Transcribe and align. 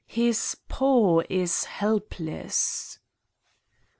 His 0.07 0.57
paw 0.67 1.21
is 1.29 1.65
help 1.65 2.19
less!'' 2.19 2.97